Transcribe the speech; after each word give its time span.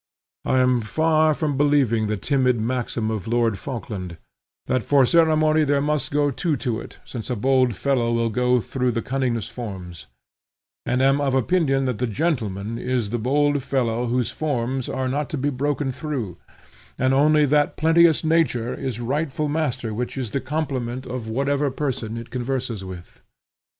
I 0.45 0.57
am 0.57 0.81
far 0.81 1.35
from 1.35 1.57
believing 1.57 2.07
the 2.07 2.17
timid 2.17 2.59
maxim 2.59 3.11
of 3.11 3.27
Lord 3.27 3.59
Falkland 3.59 4.17
("that 4.65 4.81
for 4.81 5.05
ceremony 5.05 5.63
there 5.63 5.79
must 5.79 6.09
go 6.09 6.31
two 6.31 6.57
to 6.57 6.79
it; 6.79 6.97
since 7.05 7.29
a 7.29 7.35
bold 7.35 7.75
fellow 7.75 8.11
will 8.11 8.31
go 8.31 8.59
through 8.59 8.93
the 8.93 9.03
cunningest 9.03 9.51
forms"), 9.51 10.07
and 10.87 11.03
am 11.03 11.21
of 11.21 11.35
opinion 11.35 11.85
that 11.85 11.99
the 11.99 12.07
gentleman 12.07 12.79
is 12.79 13.11
the 13.11 13.19
bold 13.19 13.61
fellow 13.61 14.07
whose 14.07 14.31
forms 14.31 14.89
are 14.89 15.07
not 15.07 15.29
to 15.29 15.37
be 15.37 15.51
broken 15.51 15.91
through; 15.91 16.39
and 16.97 17.13
only 17.13 17.45
that 17.45 17.77
plenteous 17.77 18.23
nature 18.23 18.73
is 18.73 18.99
rightful 18.99 19.49
master 19.49 19.93
which 19.93 20.17
is 20.17 20.31
the 20.31 20.41
complement 20.41 21.05
of 21.05 21.27
whatever 21.29 21.69
person 21.69 22.17
it 22.17 22.31
converses 22.31 22.83
with. 22.83 23.21